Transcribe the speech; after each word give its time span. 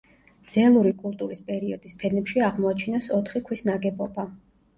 ძელური 0.53 0.93
კულტურის 1.01 1.41
პერიოდის 1.49 1.93
ფენებში 1.99 2.43
აღმოაჩინეს 2.47 3.11
ოთხი 3.19 3.45
ქვის 3.51 3.63
ნაგებობა. 3.71 4.29